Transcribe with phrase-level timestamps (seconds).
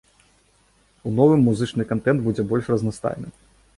[1.09, 3.31] У новым музычны кантэнт будзе больш разнастайным.